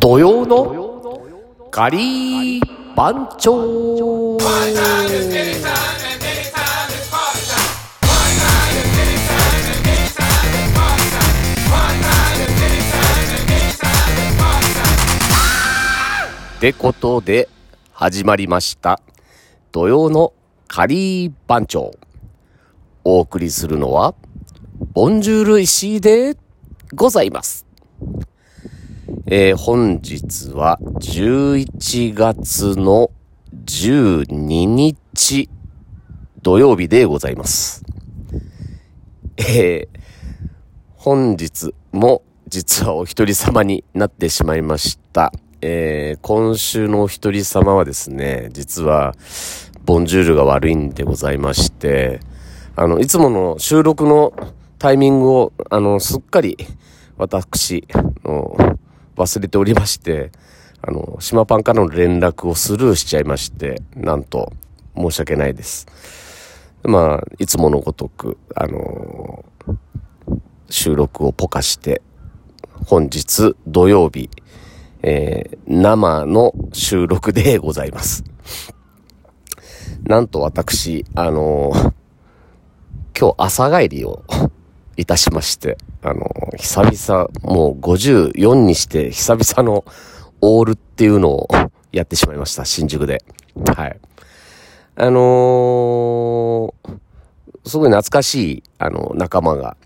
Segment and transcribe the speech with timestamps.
[0.00, 4.36] 土曜のガリー番長。
[4.36, 4.38] っ
[16.60, 17.48] てことで
[17.92, 19.00] 始まりました。
[19.72, 20.32] 土曜の
[20.68, 21.90] カリー番長。
[23.02, 24.14] お送りするのは
[24.92, 26.36] ボンジュール石井で
[26.94, 27.66] ございます。
[29.30, 33.10] えー、本日は11月の
[33.66, 35.50] 12日
[36.40, 37.84] 土曜日でございます。
[39.36, 39.98] えー、
[40.96, 45.30] 本日も実はお一人様になってしまいました。
[45.60, 49.12] えー、今週のお一人様はですね、実は
[49.84, 52.20] ボンジュールが悪いんでございまして、
[52.76, 54.32] あの、いつもの収録の
[54.78, 56.56] タイミングを、あの、すっかり
[57.18, 57.86] 私、
[58.24, 58.56] の
[59.18, 60.30] 忘れておりまして、
[60.80, 64.52] あの、島パンからの連絡をスルーしちゃいまして、なんと、
[64.96, 65.86] 申し訳ないです。
[66.84, 69.44] まあ、いつものごとく、あの
[70.70, 72.02] 収録をポカして、
[72.86, 74.30] 本日土曜日、
[75.02, 78.24] えー生の収録でございます。
[80.04, 81.72] なんと私、あの
[83.18, 84.24] 今日朝帰りを
[84.98, 89.84] いたしまして、あの、久々、もう54にして久々の
[90.40, 91.48] オールっていうのを
[91.92, 93.24] やってしまいました、新宿で。
[93.76, 93.98] はい。
[94.96, 96.98] あのー
[97.64, 99.76] すごい懐かしい、あの、仲間が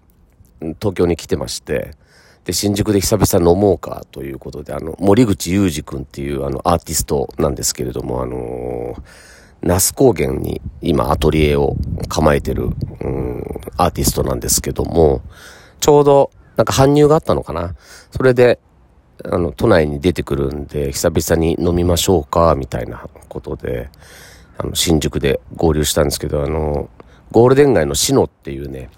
[0.80, 1.96] 東京に来てまして、
[2.44, 9.02] で、新宿で久々飲もうかということで、あの、森口祐二くんっていうあのアーティストなんですけれども、あのー
[9.62, 11.76] 那須高原に今アトリエを
[12.08, 12.64] 構えてる、
[13.00, 13.44] うん、
[13.76, 15.22] アーティストなんですけども、
[15.80, 17.74] ちょうどなんか搬入があったのかな？
[18.10, 18.58] それで、
[19.24, 23.88] あの、都内に出てくるんで、久々に飲みましょうか、みたいなことで、
[24.58, 26.90] あの、新宿で合流したんですけど、あの、
[27.30, 28.90] ゴールデン街のシノっていうね、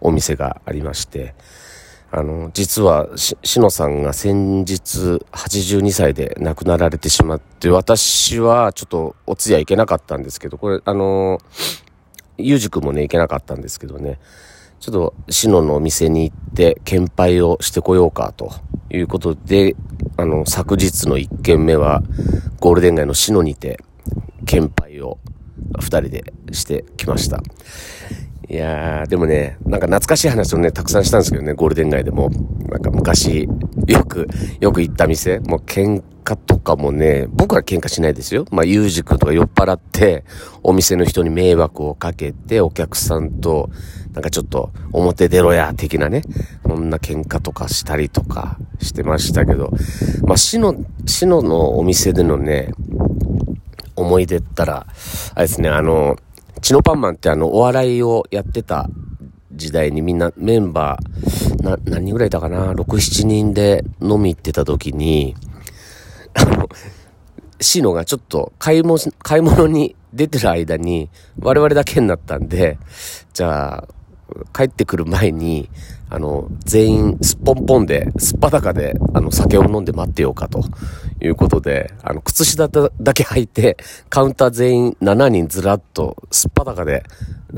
[0.00, 1.34] お店がありまして、
[2.10, 11.38] あの、実は、し、しのさんが先日82歳で亡くなられてしまって、私はちょっとお通夜行けなかったんですけど、これ、あの、
[12.38, 14.18] ゆうじくんもね、行けなかったんですけどね、
[14.80, 18.52] ちょっと、しののお店に行って、献杯をしてこようか、と
[18.90, 19.76] いうことで、
[20.16, 22.02] あの、昨日の1軒目は、
[22.60, 23.78] ゴールデン街のしのにて、
[24.46, 25.18] 献杯を
[25.78, 27.42] 二人でしてきました。
[28.50, 32.30] いやー、でもね、なんか懐かしい話をね、たくさんしたんですけどね、ゴールデン街でも。
[32.70, 33.46] なんか昔、
[33.86, 34.26] よく、
[34.60, 38.46] よく行った店、もう喧嘩とかもね、僕は喧嘩しないですよ。
[38.50, 40.24] まあ、ゆうじくんとか酔っ払って、
[40.62, 43.68] お店の人に迷惑をかけて、お客さんと、
[44.14, 46.22] なんかちょっと、表出ろや、的なね、
[46.66, 49.72] そんな喧嘩とかしたりとかしてましたけど、
[50.22, 52.72] まあ、しの、しののお店でのね、
[53.94, 54.86] 思い出ったら、
[55.34, 56.16] あれですね、あの、
[56.60, 58.88] チノパンマンってあの、お笑いをやってた
[59.52, 65.34] 時代にみんなメンバー、な、何人ぐらいいたかな ?6、7人で飲み行ってた時に、
[66.34, 66.68] あの、
[67.60, 71.10] シノがちょっと買い物、買い物に出てる間に
[71.40, 72.78] 我々だけになったんで、
[73.32, 73.88] じゃあ、
[74.54, 75.68] 帰ってくる前に、
[76.10, 80.62] あの、全員すっぽんぽんで、すっぱだかで、あの、酒を飲んで待ってようかと
[81.20, 83.76] いうことで、あの、靴下だけ履いて、
[84.08, 87.02] カウンター全員7人ずらっとすっぱだかで、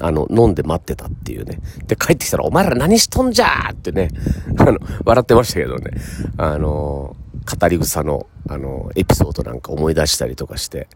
[0.00, 1.58] あの、飲んで待ってたっていうね。
[1.86, 4.08] で、帰ってきたら、お前ら何しとんじゃーってね、
[4.58, 5.92] あの、笑ってましたけどね。
[6.36, 7.16] あの、
[7.60, 10.88] 語り草の、あの、エピソードなんか思い出したりとかして。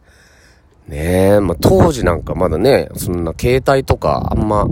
[0.88, 4.66] ねえ、まあ、当時なんかまだね、そんな携帯とかあんま、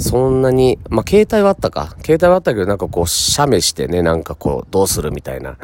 [0.00, 1.94] そんなに、まあ、携帯はあったか。
[2.02, 5.56] 携帯はあったけど、なんかこう、写メしてね、なんかこう、どうするみたいな。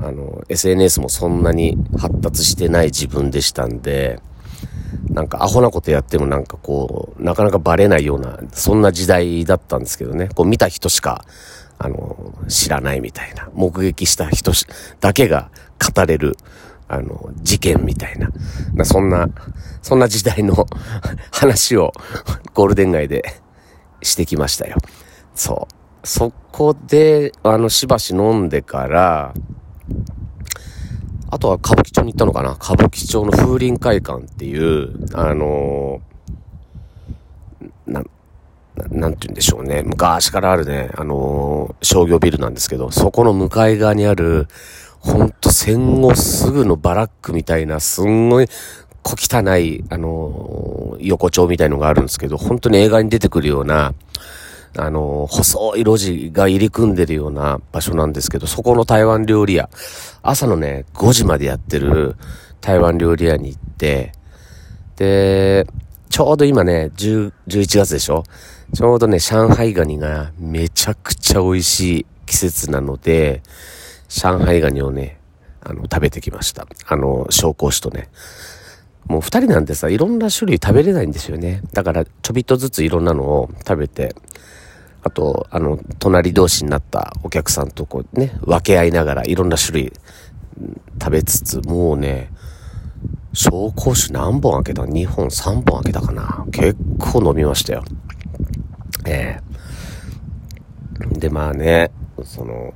[0.00, 4.20] あの、SNS もそんなに発達してない自分でしたんで、
[5.10, 10.28] なんかアホなことやってもなんかこう、なかなかバレないような、そんな時代だったんですけどね。
[10.34, 11.24] こう見た人しか、
[11.78, 13.48] あの、知らないみたいな。
[13.54, 14.52] 目撃した人
[15.00, 15.50] だけが
[15.94, 16.36] 語れる、
[16.88, 18.30] あの、事件みたいな。
[18.74, 19.28] なそんな、
[19.82, 20.66] そんな時代の
[21.32, 21.92] 話を
[22.54, 23.40] ゴールデン街で
[24.02, 24.76] してきましたよ。
[25.34, 26.06] そう。
[26.06, 29.34] そこで、あの、しばし飲んでから、
[31.30, 32.52] あとは歌舞伎町に行ったのかな？
[32.52, 38.02] 歌舞伎町の風林会館っていう、あのーな、
[38.90, 39.82] なんて言うんでしょうね。
[39.84, 44.48] 昔からあるね、あのー商業ビルなんですけど、そこの向かい側にある、
[45.00, 48.48] ほんと戦後すぐのバラックみたいな、すんごい
[49.02, 53.92] 小汚い、あのー横丁みたいのがあるんですけど、本当に映画に出てくるような、
[54.76, 59.70] あの、細い路地が入り組んでるような場所なんですけど、そこの台湾料理屋、
[60.22, 62.16] 朝のね、5時までやってる
[62.60, 64.12] 台湾料理屋に行って、
[64.96, 65.66] で、
[66.10, 68.24] ちょうど今ね、10 11月でしょ？
[68.74, 73.42] ちょうどね、上海ガニがめちゃくちゃ美味しい季節なので、
[74.08, 75.18] 上海ガニをね、
[75.60, 76.66] あの、食べてきました。
[76.86, 78.08] あの、紹興酒とね。
[79.06, 81.62] もう二人なんてさ、いろんな種類食べれないんですよね。
[81.72, 84.14] だから、ちょびっとずついろんなのを食べて、
[85.02, 89.92] あと、あの、隣同士になったお客さんとこうね、分け合いながらいろんな種類
[91.00, 92.30] 食べつつ、もうね、
[93.32, 96.44] 紹興酒何本開けた ?2 本、3本開けたかな？
[96.50, 97.84] 結構飲みましたよ。
[99.06, 99.40] え
[101.00, 101.90] えー、で、まあね、
[102.24, 102.74] その、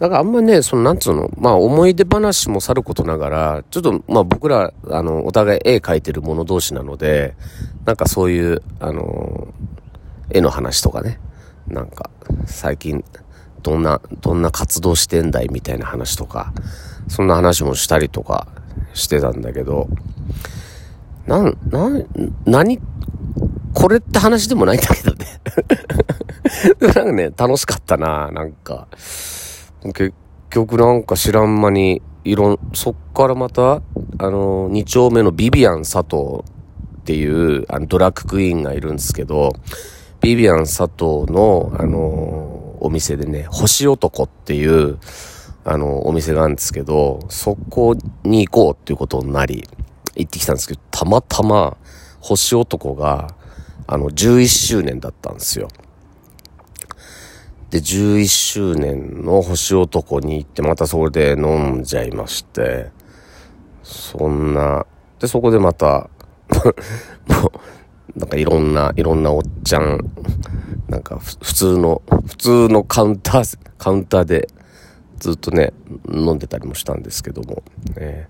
[0.00, 7.34] だからあんまね、その、なんつうの、まあ思い出話もさることながら、ちょっと、まあ僕ら、あの、お互い絵描いてる者同士なので、
[7.84, 9.48] なんかそういう、あの、
[10.30, 11.20] 絵の話とかね、
[11.66, 12.10] なんか、
[12.46, 13.04] 最近、
[13.62, 16.52] どんな、どんな活動してんだいみたいな話とか、
[17.08, 18.46] そんな話もしたりとか
[18.94, 19.88] してたんだけど、
[21.26, 22.06] なん、なん、
[22.46, 22.80] 何、
[23.74, 25.26] これって話でもないんだけどね
[26.80, 28.88] なんかね、楽しかったな、なんか。
[29.94, 30.12] 結
[30.50, 33.80] 局なんか知らん間に、いろん、そっからまた、あ
[34.30, 36.44] の、2丁目のビビアン佐藤
[37.00, 39.52] っていう、あの、ドラッグクイーンがいるんですけど、
[40.28, 44.98] ビビアン佐藤の、あの、お店でね、星男っていう、
[45.64, 49.66] あの、お店があるんですけど、そこに行こうっていうことになり、
[50.16, 51.78] 行ってきたんですけど、たまたま、
[52.20, 53.34] 星男が、
[53.86, 55.68] あの、11周年だったんですよ。
[57.70, 62.90] で、11周年の星男に行って、またそれで飲んじゃいまして、
[63.82, 64.84] そんな、
[65.20, 66.10] で、そこでまた
[67.28, 67.52] もう、
[68.16, 69.98] なんかいろんな、いろんなおっちゃん、
[70.88, 74.48] なんか普通の、普通のカウンター、カウンターで
[75.18, 75.72] ずっとね、
[76.10, 77.62] 飲んでたりもしたんですけども、
[77.96, 78.28] え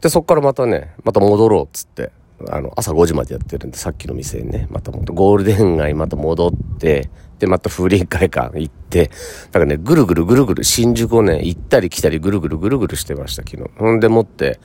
[0.00, 2.10] ー、で、そっからまたね、また戻ろうっつって、
[2.50, 9.10] あの、朝5時までやってるんで、さっきの店にね、またゴールデン街また戻って、で、また風林会館行って、
[9.52, 13.70] だかね、ぐるぐるぐるぐる新宿をね、行ったり来たりぐるぐるぐるぐるしてました、昨日。
[13.78, 14.58] ほんでもって、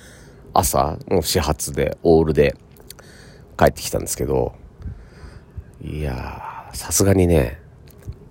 [0.53, 2.55] 朝、もう始発で、オールで
[3.57, 4.53] 帰ってきたんですけど、
[5.83, 7.59] いやー、さすがにね、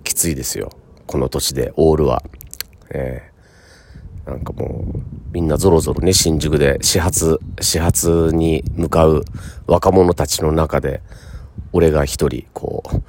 [0.03, 0.71] きついですよ。
[1.05, 2.23] この土地で、オールは。
[2.93, 4.99] えー、なんかもう、
[5.31, 9.23] みんなぞろぞろね、新宿で始発、始発に向かう
[9.67, 11.01] 若者たちの中で、
[11.73, 13.01] 俺が一人、こう、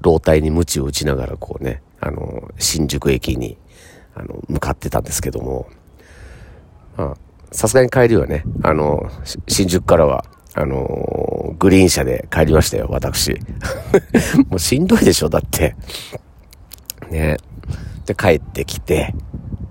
[0.00, 3.58] 老体に鞭を打ちながらこうね、あの、新宿駅に、
[4.14, 5.68] あの、向かってたんですけども、
[6.96, 7.14] あ、
[7.52, 9.10] さすがに帰りはね、あの、
[9.48, 10.24] 新宿からは、
[10.54, 13.38] あのグリーン車で帰りましたよ、私。
[14.48, 15.76] もうしんどいでしょ、だって。
[17.10, 17.36] ね。
[18.06, 19.14] で、帰ってきて、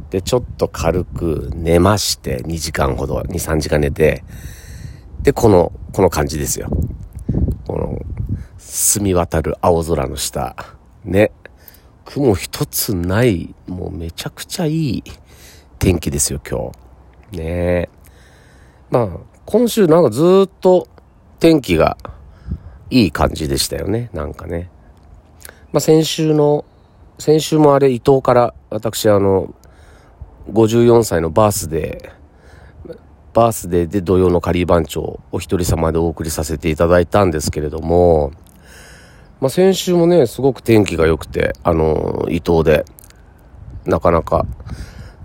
[0.10, 4.24] で、ちょっと軽く寝まして、2時間ほど、2、3時間寝て、
[5.22, 6.70] で、この、この感じですよ。
[7.68, 8.00] この、
[8.58, 10.56] 澄み渡る青空の下。
[11.04, 11.32] ね。
[12.06, 15.04] 雲一つない、もうめちゃくちゃいい
[15.78, 16.72] 天気ですよ、今
[17.32, 17.38] 日。
[17.38, 17.90] ねえ
[18.90, 19.10] まあ、
[19.52, 20.88] 今週なんかずっと
[21.40, 21.98] 天気が
[22.92, 24.70] いい感じでしたよね、なんかね。
[25.72, 26.66] まあ先週の、
[27.18, 29.56] 先週もあれ伊藤から私あの、
[30.52, 32.98] 54歳のバースデー、
[33.34, 38.32] バースデーで土曜のカリー番長お一人様でお送りさせていただいたんですけれども、
[39.42, 42.86] まあ、先週もね、すごく天気が良くて、あの、伊東で、
[43.86, 44.46] なかなか、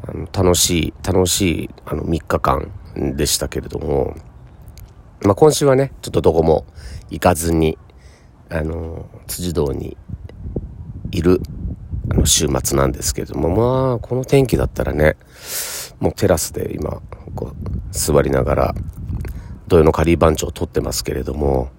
[0.09, 4.15] あの楽しい、楽しい、あの、3日間でしたけれども、
[5.23, 6.67] まあ、今週はね、ちょっとどこも
[7.11, 7.79] 行かずに、
[8.51, 9.97] あの、辻堂に
[11.11, 11.41] いる、
[12.11, 15.17] あの、週末なんですけれども、まあ、この天気だったらね、
[16.01, 17.01] もうテラスで今、
[17.35, 17.55] こう、
[17.91, 18.75] 座りながら、
[19.67, 21.71] 土曜のカリー番長を撮ってますけれども、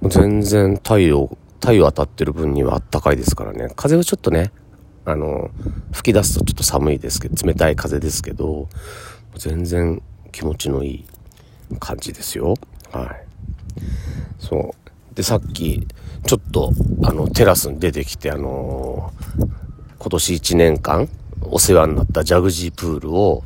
[0.00, 3.68] も全然太陽太陽当たってる分にはあったかいですからね。
[3.76, 4.52] 風はちょっとね、
[5.04, 5.50] あの、
[5.92, 8.68] 吹き出すとちょっと寒いですけど、冷たい風ですけど、
[9.36, 11.04] 全然気持ちのいい
[11.78, 12.54] 感じですよ。
[12.92, 13.08] はい。
[14.38, 15.14] そう。
[15.14, 15.86] で、さっき、
[16.26, 16.72] ちょっと、
[17.04, 19.46] あの、テラスに出てきて、あのー、
[19.98, 21.08] 今年1年間
[21.42, 23.42] お世話になったジャグジープールを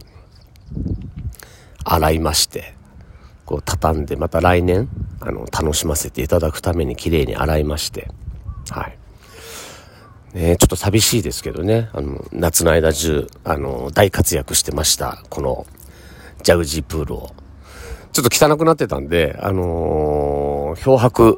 [1.85, 2.75] 洗いまして、
[3.45, 4.89] こう畳んでまた来年
[5.21, 8.09] あの楽しませていただくために綺麗に洗いまして
[8.71, 8.99] はい
[10.35, 15.67] ねちょっと寂しいですけどねあの夏の間中あの大活躍してましたこの
[16.43, 17.31] ジャグジープールを
[18.13, 21.37] ちょっと汚くなってたんであのー、漂白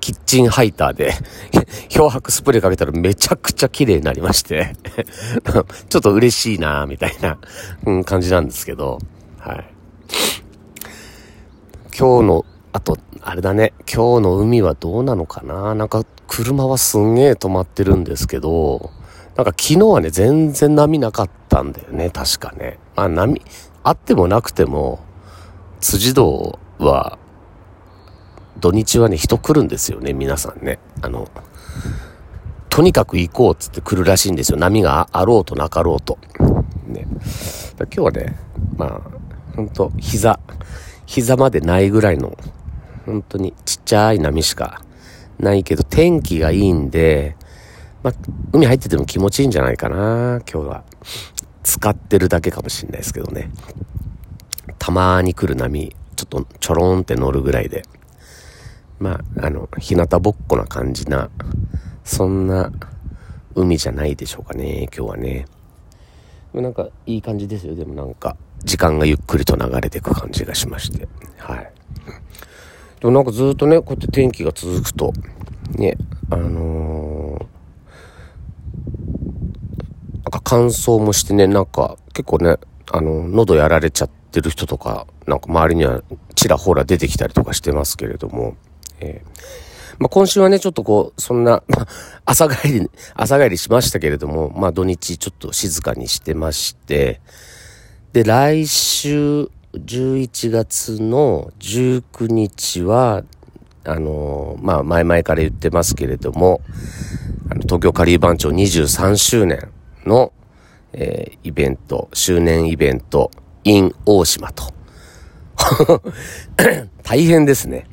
[0.00, 1.12] キッチンハイターで
[1.88, 4.74] 漂白スプレーかけたらめちゃくちゃ綺麗になりまして
[5.88, 7.38] ちょっと嬉しいなみたいな、
[7.86, 8.98] うん、感じなんですけど、
[9.38, 9.64] はい。
[11.96, 15.74] 今日の、あと、あれだね、今日の海はどうなのかな？
[15.74, 18.90] なんか車はすんげえ止まってるんですけど、
[19.36, 22.78] なんか昨日はね、全然波なかったんだよね、確かね。
[22.94, 23.42] まあ波、
[23.82, 25.00] あってもなくても、
[25.80, 27.18] 辻堂は、
[28.60, 30.78] 土日はね、人来るんですよね、皆さんね。
[31.02, 31.28] あの、
[32.70, 34.58] とにかく行こうっつって来るらしいんですよ。
[34.58, 36.18] 波があろうとなかろうと。
[36.86, 37.06] ね。
[37.78, 38.36] 今日はね、
[38.76, 39.00] まあ、
[39.56, 40.38] ほんと、膝、
[41.06, 42.36] 膝までないぐらいの、
[43.04, 44.80] 本当にちっちゃい波しか
[45.38, 47.36] ないけど、天気がいいんで、
[48.04, 48.14] まあ、
[48.52, 50.84] 海入ってても気持ちいいんじゃないかな、今日は。
[51.62, 53.50] 使ってるだけかもしんないですけどね。
[54.78, 57.82] たまーに来る波、ちょっとちょろんって乗るぐらいで。
[58.98, 61.30] まあ、あの、日向ぼっこな感じな、
[62.04, 62.70] そんな
[63.54, 65.46] 海じゃないでしょうかね、今日はね。
[66.52, 71.08] なんかいい感じですよ、でもなんか、時間がゆっくりと流れていく感じがしまして。
[71.38, 71.72] はい。
[73.00, 75.14] でもなんかずっとね、こうやって天気が続くと、
[75.78, 75.96] ね、
[76.28, 77.54] あのー、
[80.23, 82.56] なんか乾燥もしてね、なんか結構ね、
[82.90, 86.02] あの、喉やられちゃってる人とか、なんか周りには
[86.34, 88.56] ちらほら出てきたりとかしてますけれども、
[89.00, 91.86] えー、まあ、今週はね、ちょっとこう、そんな、まあ、
[92.24, 97.20] 朝帰り、朝帰りしましたけれども、まあ土日ちょっと静かにしてまして、
[98.12, 103.24] で、来週、11月の19日は、
[103.84, 106.60] あのー、まあ、前々から言ってますけれども、
[107.50, 109.73] あの、東京カリー番長23周年。
[110.04, 110.32] の、
[110.92, 113.30] えー、イベント、周年イベント、
[113.64, 114.72] in 大島と。
[117.02, 117.86] 大変ですね。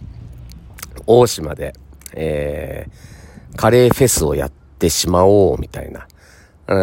[1.06, 1.74] 大島で、
[2.14, 6.08] えー、カレーフェスをやってしまおう、みたいな。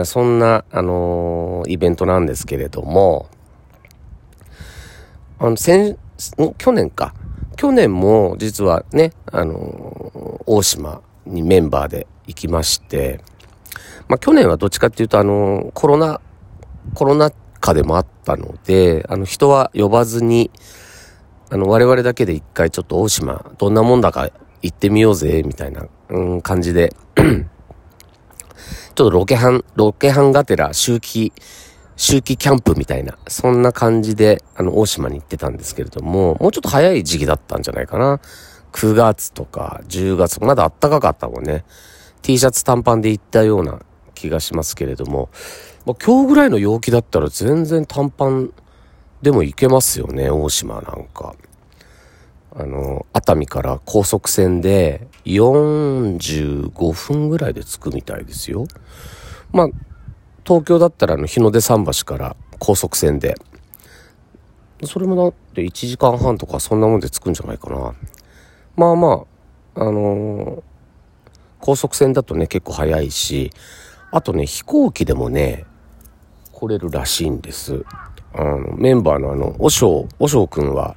[0.04, 3.28] そんな、あのー、イベントなんですけれども、
[5.38, 5.96] あの、先、
[6.58, 7.14] 去年か。
[7.56, 13.20] 去年も実はね、あのー、大島にメンバーで行きまして、
[14.08, 16.20] まあ去年はどっちかっていうとあの、コロナ、
[16.94, 17.30] コロナ
[17.60, 20.50] 禍でもあったので、あの人は呼ばずに、
[21.50, 24.30] あの我々だけで一回ちょっと大島どんなもんだか
[24.62, 27.24] 行ってみようぜ、みたいな、うん、感じで ちょ
[28.92, 31.32] っとロケハン、ロケハンがてら周期、
[31.96, 38.20] 周期キャンプみたいな、そんな感じで、あの、大島に行ってたんですけれども、もうちょっと早い時期だったんじゃないかな。
[38.72, 41.64] 9月とか10月、まだ暖かかったもんね。
[42.22, 43.80] T シャツ短パンで行ったような
[44.14, 45.28] 気がしますけれども、
[45.86, 48.52] まあ、今日ぐらいの陽気だったら全然短パン
[49.22, 51.34] でも行けますよね、大島なんか。
[52.54, 58.66] あの、熱海から高速船で45分ぐらいで着くみたいですよ。
[59.52, 59.68] まあ、
[60.44, 63.34] 東京だったらあの日の出桟橋から高速船で、
[64.84, 67.94] それもだって1時間半とかそんなもんで着くんじゃないかな。
[68.76, 69.24] まあま
[69.74, 70.62] あ、あのー、
[71.60, 73.52] 高速船だとね結構早いし、
[74.10, 75.64] あとね飛行機でもね、
[76.52, 77.84] 来れるらしいんです。
[78.34, 80.96] あの、メンバーのあの、おしょう、おしょうくんは、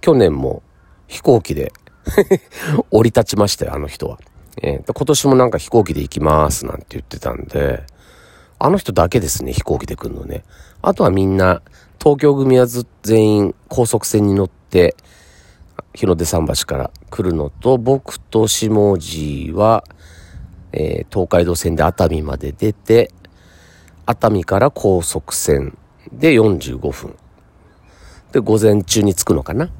[0.00, 0.62] 去年も
[1.06, 1.72] 飛行機で
[2.90, 4.18] 降り立ちましたよ、あの人は。
[4.60, 7.84] えー、今年もなんか飛行機で行きますなんて言ってたんで、
[8.58, 10.44] あの人だけですね、飛行機で来るのね。
[10.82, 11.62] あとはみんな、
[11.98, 14.96] 東京組はず全員高速船に乗って、
[15.94, 19.84] 日の出桟橋から来るのと、僕と下地は、
[20.72, 23.10] えー、東海道線で熱海まで出て、
[24.06, 25.76] 熱海から高速船
[26.10, 27.16] で45分。
[28.32, 29.70] で、午前中に着くのかな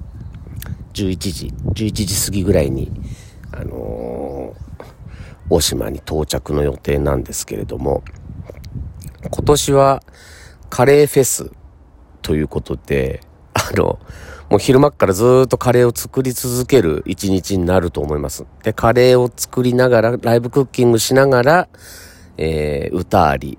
[0.92, 2.92] ?11 時、11時過ぎぐらいに、
[3.50, 4.84] あのー、
[5.48, 8.02] 大島に到着の予定なんですけれども、
[9.30, 10.02] 今年は
[10.68, 11.50] カレーフェス
[12.20, 13.20] ということで、
[13.54, 13.98] あの、
[14.52, 18.44] もう昼間からずっとカレーを作り続ける一日になると思います。
[18.62, 21.68] で、カレーを作りながら、ライブクッキングしながら、
[22.36, 23.58] えー、歌あり、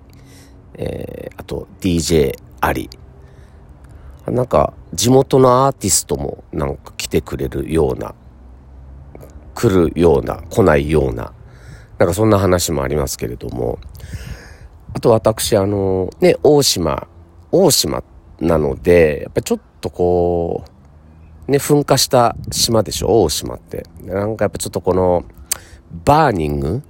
[0.75, 2.91] えー、あと DJ あり。
[4.27, 8.13] なんか、地元のアーティストもなんか来てくれるような、
[9.55, 11.33] 来るような、来ないような、
[11.97, 13.79] なんかそんな話もありますけれども、
[14.93, 17.07] あと私、あの、ね、大島、
[17.51, 18.03] 大島
[18.39, 20.82] なので、やっぱちょっとこう、
[21.47, 23.85] ね、噴火した島でしょ、大島って。
[24.01, 25.23] なんかやっぱちょっとこの、
[26.05, 26.83] バーニング？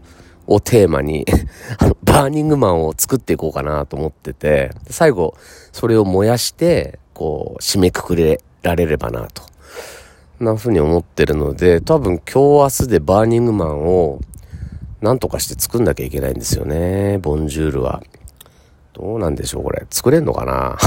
[0.47, 1.25] をテーマに、
[2.03, 5.35] バーニングマンを作っていこうかなと思ってて、最後、
[5.71, 9.43] それを燃やして、こう、締めくくれられればなと。
[10.39, 12.23] な風に思ってるので、多分今
[12.67, 14.19] 日明日でバーニングマンを
[15.01, 17.17] なんとかして作んなきゃいけないんですよね。
[17.19, 18.03] ボンジュールは。
[18.93, 19.85] どうなんでしょうこれ。
[19.89, 20.77] 作れんのかな？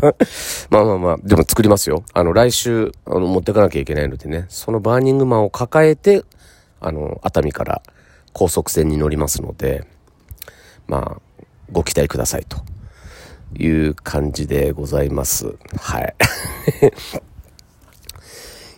[0.70, 2.04] まあまあまあ、でも作りますよ。
[2.14, 6.24] あの、来週、あの、持ってかなきゃいけないのでね、そのバーニングマンを抱えて、
[6.80, 7.82] あの、熱海から
[8.32, 9.86] 高速船に乗りますので、
[10.88, 12.58] まあ、ご期待くださいと
[13.62, 15.54] いう感じでございます。
[15.78, 16.14] はい。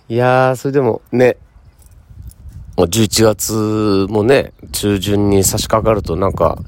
[0.12, 1.36] いやー、それでもね、
[2.76, 6.58] もう11月もね、中旬に差し掛かるとなんか、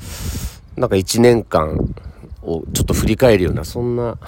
[0.77, 1.95] なんか1年間
[2.43, 4.19] をちょっと振り返るような、そんな、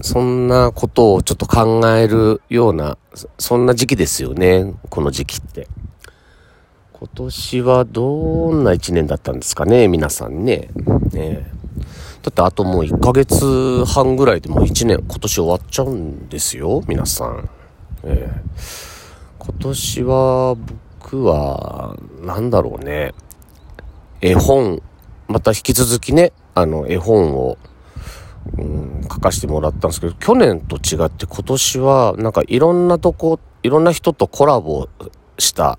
[0.00, 2.98] そんなことをちょっと考えるような、
[3.38, 5.68] そんな時期ですよね、この時期って。
[6.92, 10.68] 今年はどんな1年だったんですかね、皆さんね。
[11.12, 11.50] ね
[12.22, 17.48] だってあともう1ヶ月半ぐらいでもう1年、今年終わっちゃうんですよ、皆さん。
[18.04, 18.30] え、
[19.38, 20.56] 今年は
[21.00, 23.14] 僕は、なんだろうね。
[24.20, 24.82] 絵本
[25.28, 27.58] また引き続きね、あの、絵本を、
[28.56, 34.88] うん、書かせてもらったんですけど、去年と違って今年は、なんかいろんなとこ、いろんな人とコラボ
[35.38, 35.78] した、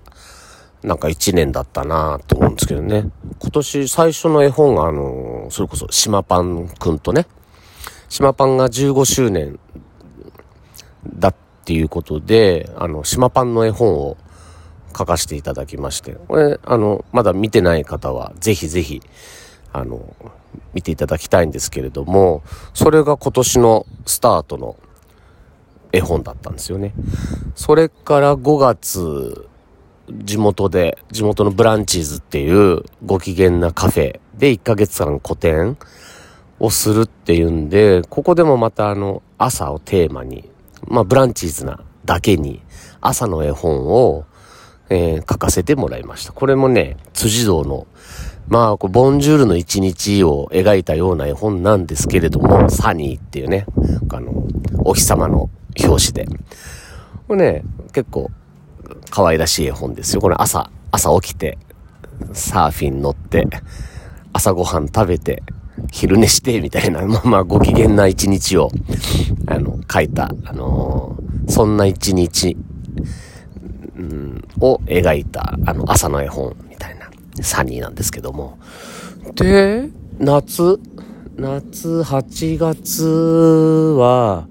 [0.82, 3.10] なんか一年だったなと思うんですけどね。
[3.40, 7.26] 今年最初の絵本があの、それこそ島パンくんとね、
[8.08, 9.58] 島パンが15周年
[11.06, 14.16] だっていうことで、あの、島パンの絵本を
[14.96, 19.00] 書かせていただきまして、これ、あの、まだ見てない方は、ぜひぜひ、
[19.72, 20.14] あの、
[20.74, 22.42] 見ていただきたいんですけれども、
[22.74, 24.76] それが今年のスタートの
[25.92, 26.92] 絵本だったんですよね。
[27.54, 29.46] それから5月、
[30.08, 35.78] 地元で、地元のブランチーズっていうご機嫌なカフェで1ヶ月間個展
[36.58, 40.50] をするっていうんで、ここでもまたあの、朝をテーマに、
[40.86, 42.62] まあブランチーズなだけに、
[43.00, 44.24] 朝の絵本を
[44.90, 46.32] えー、書かせてもらいました。
[46.32, 47.86] これもね、辻堂の、
[48.48, 53.66] まあ、こうボンジュールの一日を描いたような絵本なんですけれども、サニーっていうね、
[54.12, 54.44] あの、
[54.84, 56.28] お日様の表紙で。
[57.28, 58.30] これね、結構、
[59.10, 60.20] 可愛らしい絵本ですよ。
[60.20, 61.58] これ朝、朝起きて、
[62.32, 63.46] サーフィン乗って、
[64.32, 65.42] 朝ごはん食べて、
[65.92, 68.70] 昼寝して、みたいな、まあまあ、ご機嫌な一日を、
[69.46, 72.56] あの、書いた、あのー、そんな一日
[73.96, 76.56] うん、を描いた、あの、朝の絵本
[77.30, 78.58] みたいな、サニーなんですけども。
[79.36, 80.80] で、夏、
[81.36, 83.04] 夏8月
[83.98, 84.46] は、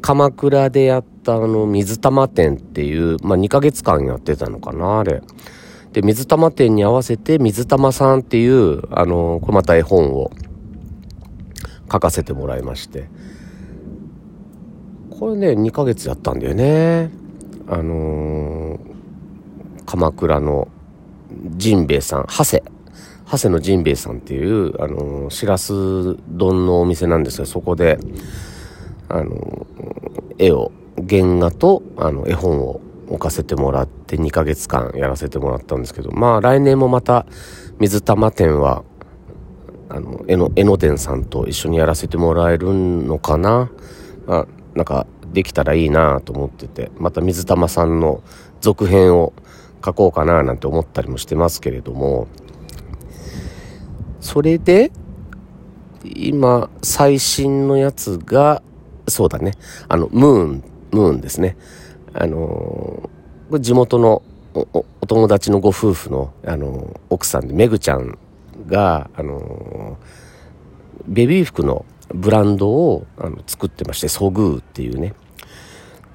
[0.00, 5.22] 鎌倉でやったあの、水玉店っていう、まあ、2ヶ月間やってたのかな、あれ。
[5.92, 10.30] で、水玉店に合わせて、水玉さんっていう、あの、これまた絵本を
[11.90, 13.08] 書かせてもらいまして。
[15.10, 17.10] これね、2ヶ月やったんだよね。
[17.68, 18.78] あのー、
[19.84, 20.68] 鎌倉の
[21.56, 22.62] ジンベエさん、長谷。
[23.30, 25.72] 長谷のジンベエさんっていう、あの、しらす
[26.28, 27.98] 丼のお店なんですが、そこで、
[29.08, 29.66] あの、
[30.38, 30.72] 絵を、
[31.08, 37.26] 原画と、あの、絵本を置かせてもらって2ヶ月間やらせてもらったんですけど、まあ来年もまた
[37.78, 38.84] 水玉店は、
[39.88, 43.70] あの、絵の、絵の店さんと一緒にやらせてもらえるのかな？
[44.28, 48.22] あ、なんか、できたらいいなと思ってて、また水玉さんの
[48.60, 49.32] 続編を
[49.84, 52.28] 書こうかななんて思ったりもしてますけれども、
[54.20, 54.92] それで、
[56.04, 58.62] 今、最新のやつが、
[59.08, 59.52] そうだね、
[59.88, 61.56] あの、ムーン、ムーンですね。
[62.12, 63.08] あの
[63.60, 68.18] 地元のお友達のご夫婦の、あの奥さんで、めぐちゃん
[68.66, 69.96] が、あの
[71.06, 75.14] ベビー服のブランドをあの作ってまして、ソグーっていうね。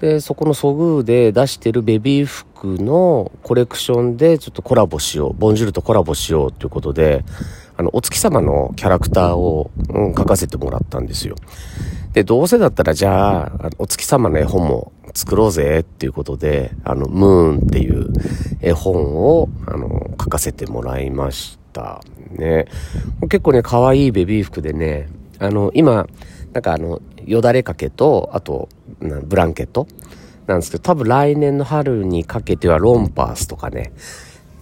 [0.02, 7.24] で、そこのソグーで出してるベビー服のコレクションでちょっとコラボしよう、ボンジュールとコラボしようということで、
[7.78, 11.36] あの、お月様のキャラクターを、うん、書かせてもらったんですよ。
[12.14, 18.08] で、どうせだったらじゃあ、お月様の絵本も作ろうぜっていうことで、あの、ムーンっていう
[18.62, 22.02] 絵本を、あの、書かせてもらいました
[22.32, 22.68] ね。
[23.24, 26.08] 結構ね、可愛いベビー服でね、あの、今、
[26.54, 29.88] なんかあの、よだれかけと、あと、ブランケット
[30.48, 33.94] なんですけど、多分来年の春にかけてはロンパースとかね、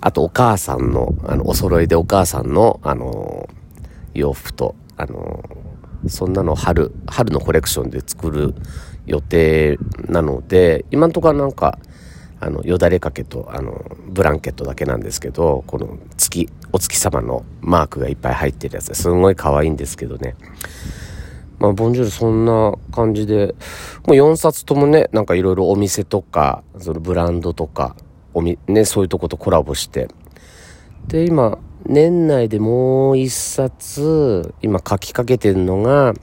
[0.02, 3.50] あとお母さんの、あの、お揃いでお母さんの、あの、
[4.14, 5.44] 洋服と、あの、
[6.08, 8.54] そんなの春、春のコレクションで作る
[9.06, 11.80] 予定なので、今んとこはなんか、
[12.40, 20.36] あの、よだれかけと、あの、ブランケットだけなんですけど、この月、お月様のマークがいっぱい入ってるやつですごい可愛いんですけどね。
[21.64, 23.56] まあ、ボンジュールそんな感じで、
[24.06, 27.96] もう4冊ともね、なんかいろいろお店とか、そのブランドとか、
[28.34, 30.10] おみ、ね、そういうとことコラボして。
[31.08, 36.14] で、今、年内でもう1冊、今書きかけてるのが、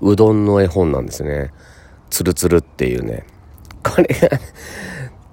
[0.00, 1.50] うどんの絵本なんですね。
[2.08, 3.26] つるつるっていうね。
[3.82, 4.38] これが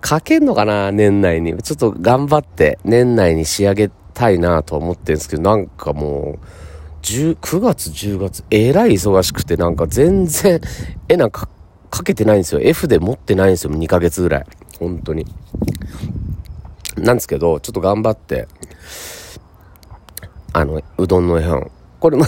[0.03, 1.55] 書けんのかな年内に。
[1.61, 6.66] ちょっと頑張って年内に仕上げたいなと思ってるんですけど、なんかもう、
[7.13, 10.59] 9月、10月、えらい忙しくて、なんか全然、
[11.07, 11.47] 絵なんか
[11.89, 12.61] かけてないんですよ。
[12.61, 13.71] F で持ってないんですよ。
[13.71, 14.45] 2ヶ月ぐらい。
[14.79, 15.25] 本当に。
[16.97, 18.47] なんですけど、ちょっと頑張って、
[20.53, 21.71] あの、うどんの絵本。
[21.99, 22.25] これも、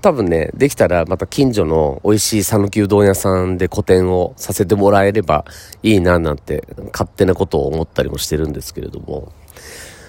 [0.00, 5.44] 多分ね、できたらまた近所の美味しい讃岐うどん屋さんで個展をさせてもらえれば
[5.82, 9.32] いいななんて勝手なことを思ったりもしてるんですけれども。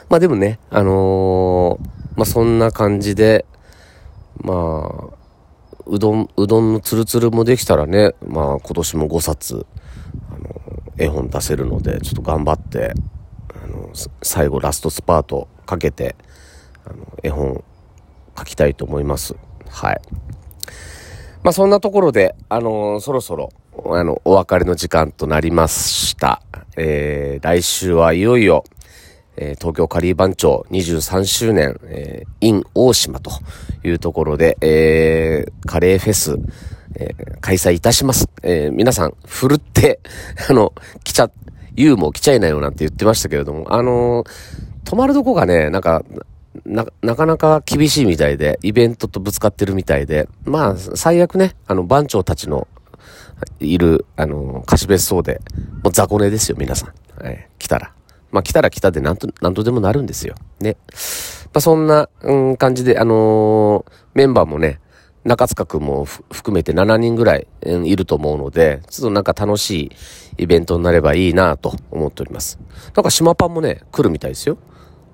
[0.10, 3.46] まあでもね、あのー、まあそんな感じで、
[4.44, 5.24] まあ、
[5.86, 9.66] うどん、うどんのつるつるもできたらね、まあ今年も5冊、
[10.30, 10.62] あの、
[10.98, 12.94] 絵本出せるので、ちょっと頑張って、
[13.64, 13.90] あの、
[14.22, 16.16] 最後ラストスパートかけて、
[16.86, 17.64] あの、絵本
[18.38, 19.36] 書きたいと思います。
[19.70, 20.02] はい。
[21.42, 23.50] まあそんなところで、あのそろそろ、
[23.86, 26.42] あの、お別れの時間となりました。
[26.78, 28.64] えー、来週はいよいよ、
[29.36, 33.32] えー、東京カリー番長23周年、えー、in 大島と
[33.84, 36.38] いうところで、えー、カレーフェス、
[36.96, 38.30] えー、開催いたします。
[38.44, 40.00] えー、皆さん、ふるって、
[40.50, 41.30] あの、来ちゃ、
[41.76, 44.30] ユーも来ちゃいなよなんて言ってましたけれども、あのー、
[44.86, 46.04] 泊まるとこがね、なんか、
[46.66, 52.68] な、なかなか厳しいみたいで、イベントとぶつかってるみたいで、まあ、最悪ね、あの、番長たちの、
[53.60, 55.42] いる、あの、貸別荘で、
[55.84, 56.88] もう雑魚寝ですよ、皆さ
[57.20, 57.24] ん。
[57.24, 57.92] はい、来たら。
[58.34, 60.36] まあ来たら来たでなんと、なんとでもなるんですよ。
[60.60, 60.76] ね。
[61.54, 64.82] まあそんな、うん、感じで、あのー、メンバーもね、
[65.24, 69.92] 中塚くんも含めて7人ぐらい、いると思うので、ちょっとなんか楽し
[70.38, 72.60] いイベントになればいいなと思っております。
[72.96, 74.58] なんか島パンもね、来るみたいですよ。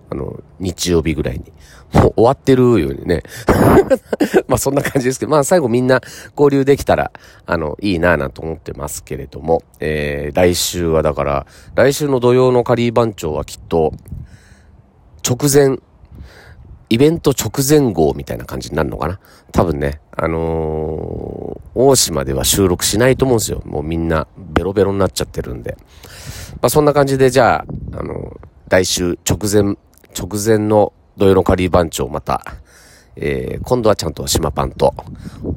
[0.10, 1.52] あの、日曜日ぐらいに。
[1.93, 3.24] も う終わってるようにね。
[4.48, 6.02] まあそんな感じですけど、まあ最後みんな
[6.36, 7.12] 合流できたら、
[7.45, 11.45] あの、いいなぁなんて思ってますけれども、えー、来週はだから、
[11.76, 13.93] 来週の土曜のカリー番長はきっと、
[15.28, 15.80] 直前、
[16.91, 19.19] イベント直前号みたいな感じになるのかな
[19.52, 23.62] 多分ね、あのー、大島では収録しないと思うんですよ。
[23.65, 25.78] もうみんなベロベロになっちゃってるんで。
[26.62, 28.38] まあそんな感じでじゃあ、あのー、
[28.69, 29.78] 来週直前、
[30.17, 32.43] 直前の土曜のカリー番長また、
[33.15, 34.93] えー、今度はちゃんと島パンと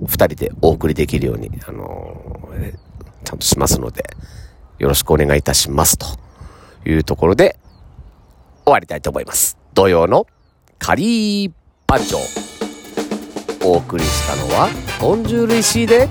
[0.06, 2.74] 二人でお送りできるように、あのー、
[3.24, 4.04] ちゃんとしますので、
[4.78, 6.06] よろしくお願いいたしますと
[6.84, 7.58] いうところで
[8.64, 9.56] 終わりたいと思います。
[9.74, 10.26] 土曜の
[10.78, 11.52] カリー
[11.86, 12.18] 番長。
[13.64, 14.68] お送りしたのは、
[15.00, 16.08] ボンジュール石井で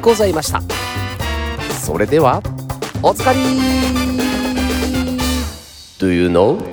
[0.00, 0.60] ございました。
[1.70, 2.42] それでは、
[3.02, 3.38] おつかり
[5.98, 6.71] Do you know?